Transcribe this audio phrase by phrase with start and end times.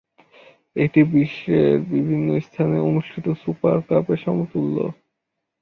[0.75, 4.77] এটি বিশ্বের বিভিন্ন স্থানে অনুষ্ঠিত সুপার কাপ এর সমতুল্য।